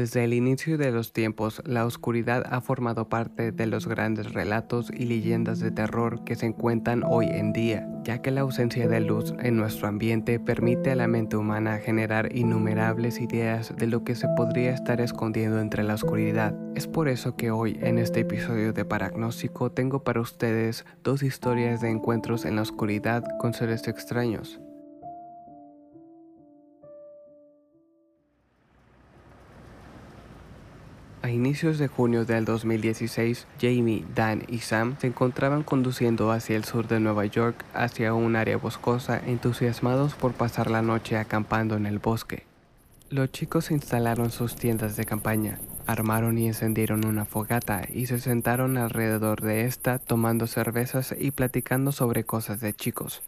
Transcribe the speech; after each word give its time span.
Desde 0.00 0.24
el 0.24 0.32
inicio 0.32 0.78
de 0.78 0.92
los 0.92 1.12
tiempos, 1.12 1.60
la 1.66 1.84
oscuridad 1.84 2.42
ha 2.48 2.62
formado 2.62 3.10
parte 3.10 3.52
de 3.52 3.66
los 3.66 3.86
grandes 3.86 4.32
relatos 4.32 4.90
y 4.90 5.04
leyendas 5.04 5.60
de 5.60 5.72
terror 5.72 6.24
que 6.24 6.36
se 6.36 6.46
encuentran 6.46 7.02
hoy 7.06 7.26
en 7.26 7.52
día, 7.52 7.86
ya 8.02 8.22
que 8.22 8.30
la 8.30 8.40
ausencia 8.40 8.88
de 8.88 9.00
luz 9.00 9.34
en 9.40 9.58
nuestro 9.58 9.88
ambiente 9.88 10.40
permite 10.40 10.90
a 10.90 10.94
la 10.94 11.06
mente 11.06 11.36
humana 11.36 11.76
generar 11.76 12.34
innumerables 12.34 13.20
ideas 13.20 13.76
de 13.76 13.88
lo 13.88 14.02
que 14.02 14.14
se 14.14 14.26
podría 14.38 14.72
estar 14.72 15.02
escondiendo 15.02 15.60
entre 15.60 15.84
la 15.84 15.96
oscuridad. 15.96 16.54
Es 16.74 16.86
por 16.86 17.06
eso 17.06 17.36
que 17.36 17.50
hoy 17.50 17.78
en 17.82 17.98
este 17.98 18.20
episodio 18.20 18.72
de 18.72 18.86
Paragnóstico 18.86 19.70
tengo 19.70 20.02
para 20.02 20.22
ustedes 20.22 20.86
dos 21.04 21.22
historias 21.22 21.82
de 21.82 21.90
encuentros 21.90 22.46
en 22.46 22.56
la 22.56 22.62
oscuridad 22.62 23.22
con 23.38 23.52
seres 23.52 23.86
extraños. 23.86 24.62
A 31.22 31.28
inicios 31.30 31.78
de 31.78 31.86
junio 31.86 32.24
del 32.24 32.46
2016, 32.46 33.46
Jamie, 33.60 34.06
Dan 34.14 34.42
y 34.48 34.60
Sam 34.60 34.96
se 34.98 35.08
encontraban 35.08 35.62
conduciendo 35.62 36.32
hacia 36.32 36.56
el 36.56 36.64
sur 36.64 36.88
de 36.88 36.98
Nueva 36.98 37.26
York, 37.26 37.62
hacia 37.74 38.14
un 38.14 38.36
área 38.36 38.56
boscosa, 38.56 39.20
entusiasmados 39.26 40.14
por 40.14 40.32
pasar 40.32 40.70
la 40.70 40.80
noche 40.80 41.18
acampando 41.18 41.76
en 41.76 41.84
el 41.84 41.98
bosque. 41.98 42.44
Los 43.10 43.30
chicos 43.32 43.70
instalaron 43.70 44.30
sus 44.30 44.56
tiendas 44.56 44.96
de 44.96 45.04
campaña, 45.04 45.58
armaron 45.86 46.38
y 46.38 46.46
encendieron 46.46 47.04
una 47.04 47.26
fogata 47.26 47.82
y 47.86 48.06
se 48.06 48.18
sentaron 48.18 48.78
alrededor 48.78 49.42
de 49.42 49.66
esta 49.66 49.98
tomando 49.98 50.46
cervezas 50.46 51.14
y 51.18 51.32
platicando 51.32 51.92
sobre 51.92 52.24
cosas 52.24 52.60
de 52.60 52.72
chicos. 52.72 53.22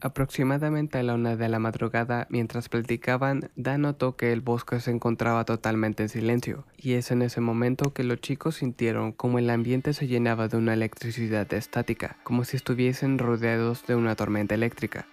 Aproximadamente 0.00 0.98
a 0.98 1.02
la 1.02 1.14
una 1.14 1.36
de 1.36 1.48
la 1.48 1.58
madrugada, 1.58 2.26
mientras 2.28 2.68
platicaban, 2.68 3.50
Dan 3.56 3.82
notó 3.82 4.14
que 4.14 4.32
el 4.32 4.42
bosque 4.42 4.78
se 4.78 4.90
encontraba 4.90 5.44
totalmente 5.46 6.02
en 6.02 6.10
silencio, 6.10 6.64
y 6.76 6.92
es 6.94 7.10
en 7.10 7.22
ese 7.22 7.40
momento 7.40 7.94
que 7.94 8.04
los 8.04 8.20
chicos 8.20 8.56
sintieron 8.56 9.12
como 9.12 9.38
el 9.38 9.48
ambiente 9.48 9.94
se 9.94 10.06
llenaba 10.06 10.48
de 10.48 10.58
una 10.58 10.74
electricidad 10.74 11.50
estática, 11.54 12.18
como 12.24 12.44
si 12.44 12.56
estuviesen 12.56 13.18
rodeados 13.18 13.86
de 13.86 13.94
una 13.94 14.16
tormenta 14.16 14.54
eléctrica. 14.54 15.06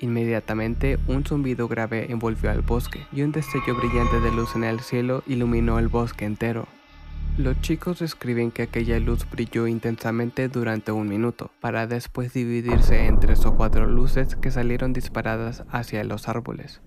Inmediatamente 0.00 0.98
un 1.06 1.24
zumbido 1.24 1.66
grave 1.66 2.12
envolvió 2.12 2.50
al 2.50 2.60
bosque, 2.60 3.06
y 3.12 3.22
un 3.22 3.32
destello 3.32 3.74
brillante 3.74 4.20
de 4.20 4.32
luz 4.32 4.54
en 4.54 4.64
el 4.64 4.80
cielo 4.80 5.22
iluminó 5.26 5.78
el 5.78 5.88
bosque 5.88 6.26
entero. 6.26 6.68
Los 7.38 7.60
chicos 7.60 7.98
describen 7.98 8.50
que 8.50 8.62
aquella 8.62 8.98
luz 8.98 9.26
brilló 9.30 9.66
intensamente 9.66 10.48
durante 10.48 10.90
un 10.90 11.06
minuto, 11.06 11.50
para 11.60 11.86
después 11.86 12.32
dividirse 12.32 13.04
en 13.04 13.20
tres 13.20 13.44
o 13.44 13.54
cuatro 13.54 13.86
luces 13.86 14.36
que 14.36 14.50
salieron 14.50 14.94
disparadas 14.94 15.62
hacia 15.68 16.02
los 16.04 16.28
árboles. 16.28 16.80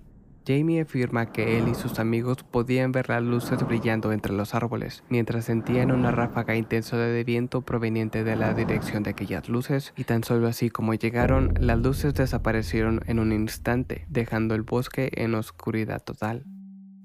Jamie 0.44 0.80
afirma 0.80 1.30
que 1.30 1.56
él 1.56 1.68
y 1.68 1.76
sus 1.76 2.00
amigos 2.00 2.42
podían 2.42 2.90
ver 2.90 3.10
las 3.10 3.22
luces 3.22 3.64
brillando 3.64 4.10
entre 4.10 4.32
los 4.32 4.56
árboles, 4.56 5.04
mientras 5.08 5.44
sentían 5.44 5.92
una 5.92 6.10
ráfaga 6.10 6.56
intensa 6.56 6.96
de 6.96 7.22
viento 7.22 7.60
proveniente 7.60 8.24
de 8.24 8.34
la 8.34 8.52
dirección 8.52 9.04
de 9.04 9.10
aquellas 9.10 9.48
luces, 9.48 9.92
y 9.96 10.02
tan 10.02 10.24
solo 10.24 10.48
así 10.48 10.68
como 10.68 10.94
llegaron, 10.94 11.54
las 11.60 11.78
luces 11.78 12.12
desaparecieron 12.14 13.02
en 13.06 13.20
un 13.20 13.32
instante, 13.32 14.04
dejando 14.08 14.56
el 14.56 14.62
bosque 14.62 15.12
en 15.14 15.36
oscuridad 15.36 16.02
total. 16.02 16.44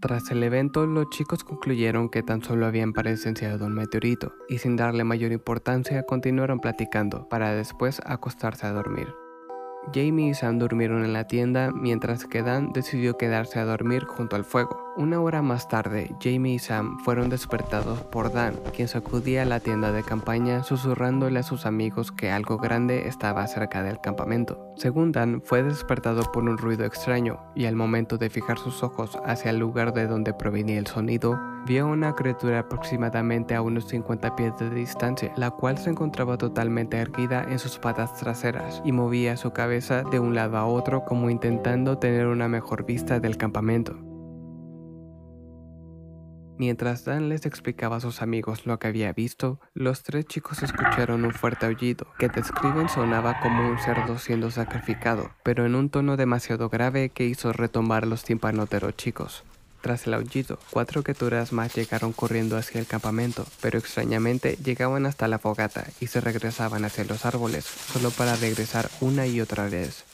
Tras 0.02 0.30
el 0.30 0.44
evento, 0.44 0.86
los 0.86 1.10
chicos 1.10 1.44
concluyeron 1.44 2.10
que 2.10 2.22
tan 2.22 2.44
solo 2.44 2.66
habían 2.66 2.94
presenciado 2.94 3.66
un 3.66 3.74
meteorito, 3.74 4.34
y 4.48 4.60
sin 4.60 4.76
darle 4.76 5.04
mayor 5.04 5.32
importancia 5.32 6.04
continuaron 6.04 6.60
platicando, 6.60 7.28
para 7.30 7.54
después 7.54 8.02
acostarse 8.06 8.68
a 8.68 8.72
dormir. 8.72 9.08
Jamie 9.94 10.30
y 10.30 10.34
Sam 10.34 10.60
durmieron 10.60 11.06
en 11.06 11.14
la 11.14 11.28
tienda 11.28 11.72
mientras 11.72 12.26
que 12.26 12.42
Dan 12.42 12.72
decidió 12.74 13.18
quedarse 13.18 13.60
a 13.60 13.66
dormir 13.66 14.04
junto 14.06 14.36
al 14.36 14.44
fuego. 14.44 14.85
Una 14.98 15.20
hora 15.20 15.42
más 15.42 15.68
tarde, 15.68 16.16
Jamie 16.22 16.54
y 16.54 16.60
Sam 16.60 17.00
fueron 17.00 17.28
despertados 17.28 18.00
por 18.04 18.32
Dan, 18.32 18.56
quien 18.74 18.88
sacudía 18.88 19.44
la 19.44 19.60
tienda 19.60 19.92
de 19.92 20.04
campaña 20.04 20.64
susurrándole 20.64 21.40
a 21.40 21.44
sus 21.44 21.66
amigos 21.66 22.14
que 22.14 22.32
algo 22.32 22.58
grande 22.58 23.10
estaba 23.10 23.46
cerca 23.48 23.84
del 23.84 24.00
campamento. 24.00 24.72
Según 24.78 25.12
Dan, 25.12 25.42
fue 25.44 25.64
despertado 25.64 26.22
por 26.32 26.44
un 26.44 26.58
ruido 26.58 26.86
extraño 26.86 27.42
y 27.56 27.66
al 27.66 27.76
momento 27.76 28.18
de 28.18 28.30
fijar 28.30 28.58
sus 28.58 28.84
ojos 28.84 29.20
hacia 29.26 29.52
el 29.52 29.58
lugar 29.58 29.94
de 29.94 30.08
donde 30.08 30.34
provenía 30.34 30.80
el 30.80 30.88
sonido, 30.88 31.38
vio 31.66 31.88
una 31.88 32.16
criatura 32.16 32.60
aproximadamente 32.60 33.54
a 33.54 33.62
unos 33.62 33.90
50 33.90 34.38
pies 34.38 34.54
de 34.60 34.70
distancia, 34.70 35.34
la 35.36 35.52
cual 35.52 35.78
se 35.78 35.90
encontraba 35.90 36.38
totalmente 36.38 36.96
erguida 36.96 37.46
en 37.50 37.60
sus 37.60 37.80
patas 37.80 38.14
traseras 38.16 38.82
y 38.86 38.94
movía 38.94 39.36
su 39.36 39.52
cabeza 39.52 40.04
de 40.04 40.22
un 40.22 40.36
lado 40.36 40.56
a 40.56 40.66
otro 40.66 41.04
como 41.04 41.30
intentando 41.30 41.98
tener 41.98 42.28
una 42.28 42.48
mejor 42.48 42.86
vista 42.86 43.20
del 43.20 43.36
campamento. 43.36 44.15
Mientras 46.58 47.04
Dan 47.04 47.28
les 47.28 47.46
explicaba 47.46 47.98
a 47.98 48.00
sus 48.00 48.22
amigos 48.22 48.66
lo 48.66 48.80
que 48.80 48.88
había 48.88 49.12
visto, 49.12 49.60
los 49.74 50.04
tres 50.04 50.26
chicos 50.26 50.64
escucharon 50.64 51.26
un 51.26 51.34
fuerte 51.34 51.66
aullido, 51.66 52.08
que 52.18 52.30
describen 52.30 52.88
sonaba 52.88 53.42
como 53.42 53.70
un 53.70 53.78
cerdo 53.78 54.18
siendo 54.18 54.50
sacrificado, 54.52 55.32
pero 55.44 55.66
en 55.66 55.76
un 55.76 55.90
tono 55.90 56.16
demasiado 56.16 56.70
grave 56.70 57.10
que 57.10 57.26
hizo 57.26 57.52
retomar 57.52 58.08
los 58.08 58.24
tímpanos 58.24 58.70
de 58.70 58.80
los 58.80 58.96
chicos. 58.96 59.44
Tras 59.82 60.08
el 60.08 60.14
aullido, 60.14 60.58
cuatro 60.72 61.04
criaturas 61.04 61.52
más 61.52 61.76
llegaron 61.76 62.14
corriendo 62.14 62.58
hacia 62.58 62.80
el 62.80 62.88
campamento, 62.88 63.46
pero 63.62 63.78
extrañamente 63.78 64.58
llegaban 64.64 65.06
hasta 65.06 65.28
la 65.28 65.40
fogata 65.40 65.86
y 66.00 66.08
se 66.08 66.22
regresaban 66.22 66.86
hacia 66.86 67.04
los 67.04 67.26
árboles, 67.26 67.66
solo 67.66 68.12
para 68.12 68.36
regresar 68.38 68.90
una 69.02 69.28
y 69.28 69.42
otra 69.42 69.70
vez. 69.70 70.06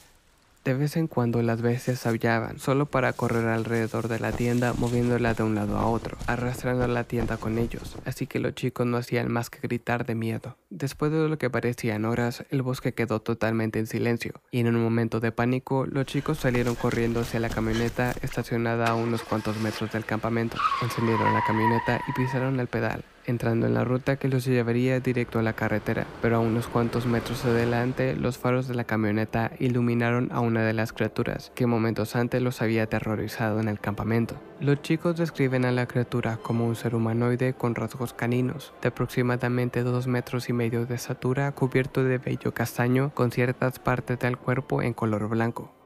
De 0.63 0.75
vez 0.75 0.95
en 0.95 1.07
cuando 1.07 1.41
las 1.41 1.63
bestias 1.63 2.05
aullaban, 2.05 2.59
solo 2.59 2.85
para 2.85 3.13
correr 3.13 3.47
alrededor 3.47 4.07
de 4.07 4.19
la 4.19 4.31
tienda 4.31 4.73
moviéndola 4.77 5.33
de 5.33 5.41
un 5.41 5.55
lado 5.55 5.75
a 5.75 5.87
otro, 5.87 6.19
arrastrando 6.27 6.87
la 6.87 7.03
tienda 7.03 7.37
con 7.37 7.57
ellos, 7.57 7.97
así 8.05 8.27
que 8.27 8.37
los 8.37 8.53
chicos 8.53 8.85
no 8.85 8.97
hacían 8.97 9.31
más 9.31 9.49
que 9.49 9.59
gritar 9.59 10.05
de 10.05 10.13
miedo. 10.13 10.57
Después 10.69 11.11
de 11.11 11.27
lo 11.27 11.39
que 11.39 11.49
parecían 11.49 12.05
horas, 12.05 12.45
el 12.51 12.61
bosque 12.61 12.93
quedó 12.93 13.21
totalmente 13.21 13.79
en 13.79 13.87
silencio, 13.87 14.33
y 14.51 14.59
en 14.59 14.67
un 14.67 14.83
momento 14.83 15.19
de 15.19 15.31
pánico, 15.31 15.87
los 15.87 16.05
chicos 16.05 16.37
salieron 16.37 16.75
corriendo 16.75 17.21
hacia 17.21 17.39
la 17.39 17.49
camioneta 17.49 18.13
estacionada 18.21 18.85
a 18.85 18.93
unos 18.93 19.23
cuantos 19.23 19.57
metros 19.61 19.91
del 19.91 20.05
campamento, 20.05 20.57
encendieron 20.83 21.33
la 21.33 21.43
camioneta 21.43 22.01
y 22.07 22.11
pisaron 22.11 22.59
el 22.59 22.67
pedal 22.67 23.03
entrando 23.25 23.67
en 23.67 23.73
la 23.73 23.83
ruta 23.83 24.17
que 24.17 24.27
los 24.27 24.45
llevaría 24.45 24.99
directo 24.99 25.39
a 25.39 25.43
la 25.43 25.53
carretera, 25.53 26.05
pero 26.21 26.37
a 26.37 26.39
unos 26.39 26.67
cuantos 26.67 27.05
metros 27.05 27.45
adelante 27.45 28.15
los 28.15 28.37
faros 28.37 28.67
de 28.67 28.75
la 28.75 28.83
camioneta 28.83 29.51
iluminaron 29.59 30.29
a 30.31 30.39
una 30.39 30.63
de 30.63 30.73
las 30.73 30.93
criaturas 30.93 31.51
que 31.55 31.67
momentos 31.67 32.15
antes 32.15 32.41
los 32.41 32.61
había 32.61 32.83
aterrorizado 32.83 33.59
en 33.59 33.67
el 33.67 33.79
campamento. 33.79 34.35
Los 34.59 34.81
chicos 34.81 35.17
describen 35.17 35.65
a 35.65 35.71
la 35.71 35.87
criatura 35.87 36.37
como 36.37 36.67
un 36.67 36.75
ser 36.75 36.95
humanoide 36.95 37.53
con 37.53 37.75
rasgos 37.75 38.13
caninos, 38.13 38.73
de 38.81 38.89
aproximadamente 38.89 39.83
dos 39.83 40.07
metros 40.07 40.49
y 40.49 40.53
medio 40.53 40.85
de 40.85 40.95
estatura, 40.95 41.51
cubierto 41.51 42.03
de 42.03 42.17
vello 42.17 42.53
castaño 42.53 43.11
con 43.13 43.31
ciertas 43.31 43.79
partes 43.79 44.19
del 44.19 44.37
cuerpo 44.37 44.81
en 44.81 44.93
color 44.93 45.27
blanco. 45.27 45.80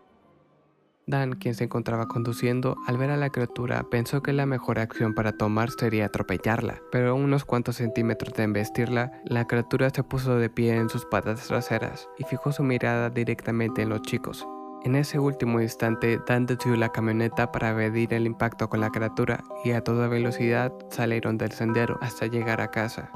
Dan, 1.08 1.34
quien 1.34 1.54
se 1.54 1.66
encontraba 1.66 2.08
conduciendo, 2.08 2.78
al 2.88 2.98
ver 2.98 3.12
a 3.12 3.18
la 3.18 3.30
criatura 3.30 3.84
pensó 3.92 4.24
que 4.24 4.34
la 4.34 4.48
mejor 4.48 4.80
acción 4.80 5.14
para 5.14 5.34
tomar 5.34 5.70
sería 5.70 6.06
atropellarla, 6.06 6.82
pero 6.92 7.12
a 7.12 7.14
unos 7.14 7.46
cuantos 7.46 7.76
centímetros 7.76 8.34
de 8.34 8.44
embestirla, 8.44 9.12
la 9.24 9.46
criatura 9.46 9.92
se 9.92 10.04
puso 10.04 10.38
de 10.38 10.50
pie 10.50 10.76
en 10.76 10.90
sus 10.90 11.06
patas 11.06 11.48
traseras 11.48 12.10
y 12.18 12.24
fijó 12.24 12.52
su 12.52 12.64
mirada 12.64 13.12
directamente 13.12 13.84
en 13.84 13.90
los 13.90 14.02
chicos. 14.02 14.48
En 14.84 14.96
ese 14.96 15.20
último 15.20 15.62
instante, 15.62 16.20
Dan 16.28 16.46
detuvo 16.46 16.76
la 16.76 16.90
camioneta 16.90 17.52
para 17.52 17.74
medir 17.74 18.14
el 18.14 18.26
impacto 18.26 18.70
con 18.70 18.82
la 18.82 18.90
criatura 18.90 19.44
y 19.64 19.72
a 19.72 19.82
toda 19.82 20.08
velocidad 20.08 20.72
salieron 20.90 21.38
del 21.38 21.52
sendero 21.52 21.98
hasta 22.02 22.28
llegar 22.28 22.62
a 22.62 22.72
casa. 22.72 23.12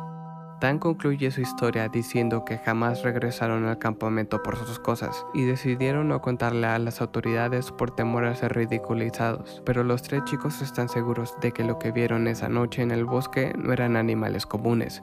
Dan 0.59 0.77
concluye 0.77 1.31
su 1.31 1.39
historia 1.39 1.87
diciendo 1.87 2.43
que 2.43 2.57
jamás 2.57 3.03
regresaron 3.03 3.65
al 3.65 3.79
campamento 3.79 4.43
por 4.43 4.57
sus 4.57 4.77
cosas 4.77 5.25
y 5.33 5.45
decidieron 5.45 6.09
no 6.09 6.21
contarle 6.21 6.67
a 6.67 6.79
las 6.79 6.99
autoridades 6.99 7.71
por 7.71 7.95
temor 7.95 8.25
a 8.25 8.35
ser 8.35 8.55
ridiculizados, 8.55 9.63
pero 9.65 9.85
los 9.85 10.01
tres 10.01 10.25
chicos 10.25 10.61
están 10.61 10.89
seguros 10.89 11.33
de 11.39 11.53
que 11.53 11.63
lo 11.63 11.79
que 11.79 11.91
vieron 11.91 12.27
esa 12.27 12.49
noche 12.49 12.81
en 12.81 12.91
el 12.91 13.05
bosque 13.05 13.53
no 13.57 13.71
eran 13.71 13.95
animales 13.95 14.45
comunes. 14.45 15.01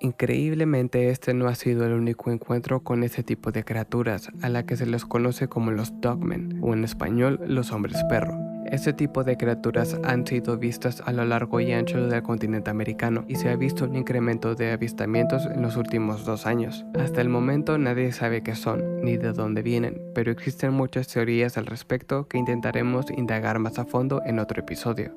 Increíblemente 0.00 1.08
este 1.08 1.32
no 1.32 1.48
ha 1.48 1.54
sido 1.54 1.86
el 1.86 1.94
único 1.94 2.30
encuentro 2.30 2.84
con 2.84 3.04
este 3.04 3.22
tipo 3.22 3.52
de 3.52 3.64
criaturas, 3.64 4.28
a 4.42 4.50
la 4.50 4.66
que 4.66 4.76
se 4.76 4.84
les 4.84 5.06
conoce 5.06 5.48
como 5.48 5.70
los 5.70 5.98
dogmen, 6.02 6.58
o 6.60 6.74
en 6.74 6.84
español 6.84 7.40
los 7.46 7.72
hombres 7.72 8.04
perro. 8.10 8.53
Este 8.74 8.92
tipo 8.92 9.22
de 9.22 9.36
criaturas 9.36 9.96
han 10.02 10.26
sido 10.26 10.58
vistas 10.58 11.00
a 11.06 11.12
lo 11.12 11.24
largo 11.24 11.60
y 11.60 11.70
ancho 11.70 12.08
del 12.08 12.24
continente 12.24 12.70
americano 12.70 13.24
y 13.28 13.36
se 13.36 13.48
ha 13.48 13.54
visto 13.54 13.84
un 13.84 13.94
incremento 13.94 14.56
de 14.56 14.72
avistamientos 14.72 15.46
en 15.46 15.62
los 15.62 15.76
últimos 15.76 16.24
dos 16.24 16.44
años. 16.44 16.84
Hasta 16.98 17.20
el 17.20 17.28
momento 17.28 17.78
nadie 17.78 18.10
sabe 18.10 18.42
qué 18.42 18.56
son 18.56 19.00
ni 19.02 19.16
de 19.16 19.32
dónde 19.32 19.62
vienen, 19.62 20.02
pero 20.12 20.32
existen 20.32 20.72
muchas 20.72 21.06
teorías 21.06 21.56
al 21.56 21.66
respecto 21.66 22.26
que 22.26 22.36
intentaremos 22.36 23.12
indagar 23.12 23.60
más 23.60 23.78
a 23.78 23.84
fondo 23.84 24.22
en 24.26 24.40
otro 24.40 24.62
episodio. 24.62 25.14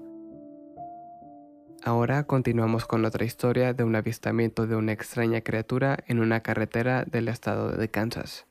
Ahora 1.83 2.25
continuamos 2.25 2.85
con 2.85 3.05
otra 3.05 3.25
historia 3.25 3.73
de 3.73 3.83
un 3.83 3.95
avistamiento 3.95 4.67
de 4.67 4.75
una 4.75 4.91
extraña 4.91 5.41
criatura 5.41 5.97
en 6.05 6.19
una 6.19 6.41
carretera 6.41 7.05
del 7.05 7.27
estado 7.27 7.71
de 7.71 7.89
Kansas. 7.89 8.45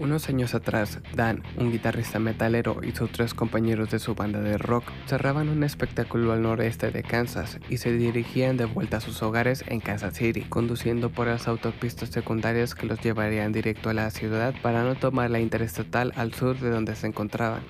Unos 0.00 0.30
años 0.30 0.54
atrás, 0.54 0.98
Dan, 1.14 1.42
un 1.58 1.70
guitarrista 1.70 2.18
metalero 2.18 2.80
y 2.82 2.92
sus 2.92 3.12
tres 3.12 3.34
compañeros 3.34 3.90
de 3.90 3.98
su 3.98 4.14
banda 4.14 4.40
de 4.40 4.56
rock 4.56 4.84
cerraban 5.06 5.50
un 5.50 5.62
espectáculo 5.62 6.32
al 6.32 6.40
noreste 6.40 6.90
de 6.90 7.02
Kansas 7.02 7.58
y 7.68 7.76
se 7.76 7.92
dirigían 7.92 8.56
de 8.56 8.64
vuelta 8.64 8.96
a 8.96 9.00
sus 9.02 9.22
hogares 9.22 9.62
en 9.66 9.80
Kansas 9.80 10.14
City, 10.14 10.40
conduciendo 10.40 11.10
por 11.10 11.26
las 11.26 11.48
autopistas 11.48 12.08
secundarias 12.08 12.74
que 12.74 12.86
los 12.86 12.98
llevarían 13.02 13.52
directo 13.52 13.90
a 13.90 13.94
la 13.94 14.10
ciudad 14.10 14.54
para 14.62 14.84
no 14.84 14.94
tomar 14.94 15.30
la 15.30 15.40
interestatal 15.40 16.14
al 16.16 16.32
sur 16.32 16.58
de 16.58 16.70
donde 16.70 16.96
se 16.96 17.06
encontraban. 17.06 17.60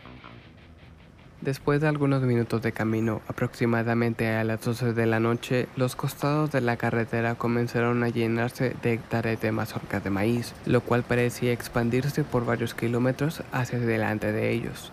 Después 1.40 1.80
de 1.80 1.88
algunos 1.88 2.20
minutos 2.20 2.60
de 2.60 2.72
camino, 2.72 3.22
aproximadamente 3.26 4.28
a 4.28 4.44
las 4.44 4.60
12 4.60 4.92
de 4.92 5.06
la 5.06 5.20
noche, 5.20 5.68
los 5.74 5.96
costados 5.96 6.52
de 6.52 6.60
la 6.60 6.76
carretera 6.76 7.34
comenzaron 7.34 8.04
a 8.04 8.10
llenarse 8.10 8.76
de 8.82 8.92
hectáreas 8.92 9.40
de 9.40 9.50
mazorcas 9.50 10.04
de 10.04 10.10
maíz, 10.10 10.52
lo 10.66 10.82
cual 10.82 11.02
parecía 11.02 11.52
expandirse 11.52 12.24
por 12.24 12.44
varios 12.44 12.74
kilómetros 12.74 13.42
hacia 13.52 13.78
delante 13.78 14.32
de 14.32 14.50
ellos. 14.50 14.92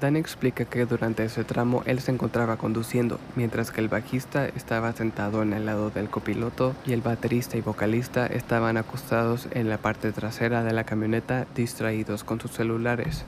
Dan 0.00 0.16
explica 0.16 0.64
que 0.64 0.86
durante 0.86 1.24
ese 1.24 1.44
tramo 1.44 1.84
él 1.86 2.00
se 2.00 2.10
encontraba 2.10 2.56
conduciendo, 2.56 3.20
mientras 3.36 3.70
que 3.70 3.80
el 3.80 3.88
bajista 3.88 4.46
estaba 4.46 4.92
sentado 4.92 5.40
en 5.42 5.52
el 5.52 5.66
lado 5.66 5.90
del 5.90 6.10
copiloto 6.10 6.74
y 6.84 6.94
el 6.94 7.00
baterista 7.00 7.56
y 7.56 7.60
vocalista 7.60 8.26
estaban 8.26 8.76
acostados 8.76 9.46
en 9.52 9.68
la 9.68 9.78
parte 9.78 10.10
trasera 10.10 10.64
de 10.64 10.72
la 10.72 10.82
camioneta 10.82 11.46
distraídos 11.54 12.24
con 12.24 12.40
sus 12.40 12.50
celulares. 12.50 13.24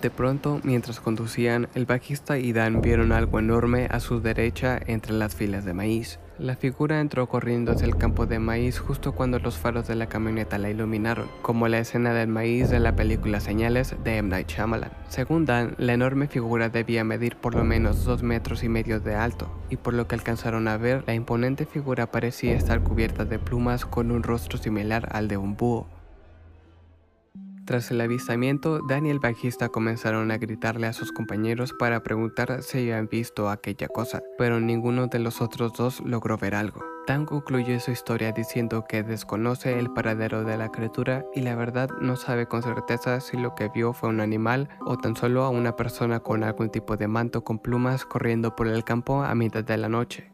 De 0.00 0.10
pronto, 0.10 0.60
mientras 0.64 1.00
conducían, 1.00 1.68
el 1.74 1.86
bajista 1.86 2.38
y 2.38 2.52
Dan 2.52 2.82
vieron 2.82 3.12
algo 3.12 3.38
enorme 3.38 3.88
a 3.90 4.00
su 4.00 4.20
derecha 4.20 4.78
entre 4.86 5.12
las 5.12 5.34
filas 5.34 5.64
de 5.64 5.74
maíz. 5.74 6.18
La 6.38 6.56
figura 6.56 7.00
entró 7.00 7.28
corriendo 7.28 7.70
hacia 7.70 7.86
el 7.86 7.96
campo 7.96 8.26
de 8.26 8.40
maíz 8.40 8.80
justo 8.80 9.12
cuando 9.12 9.38
los 9.38 9.56
faros 9.56 9.86
de 9.86 9.94
la 9.94 10.08
camioneta 10.08 10.58
la 10.58 10.68
iluminaron, 10.68 11.28
como 11.42 11.68
la 11.68 11.78
escena 11.78 12.12
del 12.12 12.26
maíz 12.26 12.70
de 12.70 12.80
la 12.80 12.96
película 12.96 13.38
Señales 13.38 13.94
de 14.02 14.16
M. 14.16 14.30
Night 14.30 14.48
Shyamalan. 14.48 14.90
Según 15.08 15.44
Dan, 15.44 15.76
la 15.78 15.92
enorme 15.92 16.26
figura 16.26 16.70
debía 16.70 17.04
medir 17.04 17.36
por 17.36 17.54
lo 17.54 17.62
menos 17.62 18.04
dos 18.04 18.24
metros 18.24 18.64
y 18.64 18.68
medio 18.68 18.98
de 18.98 19.14
alto, 19.14 19.48
y 19.70 19.76
por 19.76 19.94
lo 19.94 20.08
que 20.08 20.16
alcanzaron 20.16 20.66
a 20.66 20.76
ver, 20.76 21.04
la 21.06 21.14
imponente 21.14 21.66
figura 21.66 22.10
parecía 22.10 22.56
estar 22.56 22.82
cubierta 22.82 23.24
de 23.24 23.38
plumas 23.38 23.86
con 23.86 24.10
un 24.10 24.24
rostro 24.24 24.58
similar 24.58 25.08
al 25.12 25.28
de 25.28 25.36
un 25.36 25.56
búho. 25.56 25.86
Tras 27.66 27.90
el 27.90 28.00
avistamiento, 28.02 28.80
Dan 28.86 29.06
y 29.06 29.10
el 29.10 29.20
bajista 29.20 29.70
comenzaron 29.70 30.30
a 30.30 30.36
gritarle 30.36 30.86
a 30.86 30.92
sus 30.92 31.12
compañeros 31.12 31.72
para 31.72 32.02
preguntar 32.02 32.62
si 32.62 32.78
habían 32.78 33.08
visto 33.08 33.48
aquella 33.48 33.88
cosa, 33.88 34.22
pero 34.36 34.60
ninguno 34.60 35.06
de 35.06 35.18
los 35.18 35.40
otros 35.40 35.72
dos 35.72 36.00
logró 36.04 36.36
ver 36.36 36.54
algo. 36.54 36.84
Dan 37.06 37.24
concluye 37.24 37.80
su 37.80 37.90
historia 37.90 38.32
diciendo 38.32 38.84
que 38.86 39.02
desconoce 39.02 39.78
el 39.78 39.90
paradero 39.90 40.44
de 40.44 40.58
la 40.58 40.70
criatura 40.70 41.24
y 41.34 41.40
la 41.40 41.54
verdad 41.54 41.88
no 42.00 42.16
sabe 42.16 42.46
con 42.46 42.62
certeza 42.62 43.20
si 43.20 43.38
lo 43.38 43.54
que 43.54 43.70
vio 43.70 43.94
fue 43.94 44.10
un 44.10 44.20
animal 44.20 44.68
o 44.80 44.98
tan 44.98 45.16
solo 45.16 45.44
a 45.44 45.48
una 45.48 45.74
persona 45.74 46.20
con 46.20 46.44
algún 46.44 46.70
tipo 46.70 46.98
de 46.98 47.08
manto 47.08 47.44
con 47.44 47.58
plumas 47.58 48.04
corriendo 48.04 48.54
por 48.54 48.68
el 48.68 48.84
campo 48.84 49.22
a 49.22 49.34
mitad 49.34 49.64
de 49.64 49.76
la 49.78 49.88
noche. 49.88 50.33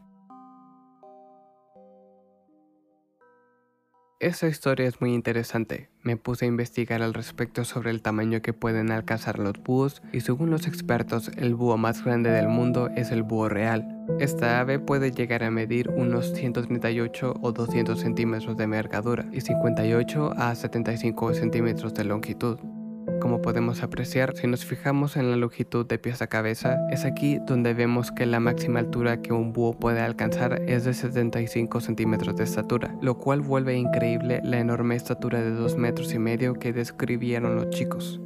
Esa 4.21 4.47
historia 4.47 4.87
es 4.87 5.01
muy 5.01 5.15
interesante. 5.15 5.89
Me 6.03 6.15
puse 6.15 6.45
a 6.45 6.47
investigar 6.47 7.01
al 7.01 7.15
respecto 7.15 7.65
sobre 7.65 7.89
el 7.89 8.03
tamaño 8.03 8.43
que 8.43 8.53
pueden 8.53 8.91
alcanzar 8.91 9.39
los 9.39 9.53
búhos 9.63 10.03
y 10.13 10.21
según 10.21 10.51
los 10.51 10.67
expertos 10.67 11.31
el 11.37 11.55
búho 11.55 11.75
más 11.77 12.05
grande 12.05 12.29
del 12.29 12.47
mundo 12.47 12.91
es 12.95 13.09
el 13.09 13.23
búho 13.23 13.49
real. 13.49 14.05
Esta 14.19 14.59
ave 14.59 14.77
puede 14.77 15.09
llegar 15.09 15.43
a 15.43 15.49
medir 15.49 15.89
unos 15.89 16.35
138 16.35 17.33
o 17.41 17.51
200 17.51 17.99
centímetros 17.99 18.55
de 18.57 18.65
envergadura 18.65 19.25
y 19.31 19.41
58 19.41 20.33
a 20.37 20.53
75 20.53 21.33
centímetros 21.33 21.95
de 21.95 22.03
longitud. 22.03 22.59
Como 23.21 23.41
podemos 23.43 23.83
apreciar, 23.83 24.35
si 24.35 24.47
nos 24.47 24.65
fijamos 24.65 25.15
en 25.15 25.29
la 25.29 25.37
longitud 25.37 25.85
de 25.85 25.99
pies 25.99 26.23
a 26.23 26.27
cabeza, 26.27 26.79
es 26.89 27.05
aquí 27.05 27.37
donde 27.45 27.75
vemos 27.75 28.11
que 28.11 28.25
la 28.25 28.39
máxima 28.39 28.79
altura 28.79 29.21
que 29.21 29.31
un 29.31 29.53
búho 29.53 29.73
puede 29.73 30.01
alcanzar 30.01 30.59
es 30.67 30.85
de 30.85 30.95
75 30.95 31.81
centímetros 31.81 32.35
de 32.35 32.45
estatura, 32.45 32.95
lo 32.99 33.19
cual 33.19 33.41
vuelve 33.41 33.77
increíble 33.77 34.41
la 34.43 34.57
enorme 34.57 34.95
estatura 34.95 35.39
de 35.39 35.51
2 35.51 35.77
metros 35.77 36.13
y 36.15 36.19
medio 36.19 36.55
que 36.55 36.73
describieron 36.73 37.55
los 37.55 37.69
chicos. 37.69 38.19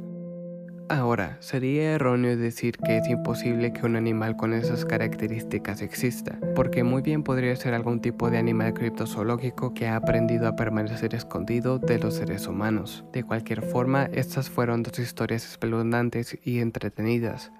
Ahora, 0.88 1.36
sería 1.40 1.94
erróneo 1.94 2.36
decir 2.36 2.76
que 2.78 2.98
es 2.98 3.08
imposible 3.08 3.72
que 3.72 3.84
un 3.84 3.96
animal 3.96 4.36
con 4.36 4.52
esas 4.52 4.84
características 4.84 5.82
exista, 5.82 6.38
porque 6.54 6.84
muy 6.84 7.02
bien 7.02 7.24
podría 7.24 7.56
ser 7.56 7.74
algún 7.74 8.00
tipo 8.00 8.30
de 8.30 8.38
animal 8.38 8.72
criptozoológico 8.72 9.74
que 9.74 9.88
ha 9.88 9.96
aprendido 9.96 10.46
a 10.46 10.54
permanecer 10.54 11.16
escondido 11.16 11.80
de 11.80 11.98
los 11.98 12.14
seres 12.14 12.46
humanos. 12.46 13.04
De 13.12 13.24
cualquier 13.24 13.62
forma, 13.62 14.04
estas 14.12 14.48
fueron 14.48 14.84
dos 14.84 15.00
historias 15.00 15.44
espeluznantes 15.44 16.38
y 16.44 16.60
entretenidas, 16.60 17.50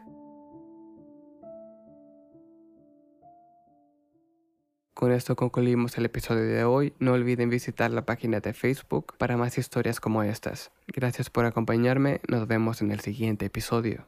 Con 4.96 5.12
esto 5.12 5.36
concluimos 5.36 5.98
el 5.98 6.06
episodio 6.06 6.44
de 6.44 6.64
hoy. 6.64 6.94
No 6.98 7.12
olviden 7.12 7.50
visitar 7.50 7.90
la 7.90 8.06
página 8.06 8.40
de 8.40 8.54
Facebook 8.54 9.12
para 9.18 9.36
más 9.36 9.58
historias 9.58 10.00
como 10.00 10.22
estas. 10.22 10.70
Gracias 10.86 11.28
por 11.28 11.44
acompañarme. 11.44 12.22
Nos 12.28 12.48
vemos 12.48 12.80
en 12.80 12.90
el 12.90 13.00
siguiente 13.00 13.44
episodio. 13.44 14.06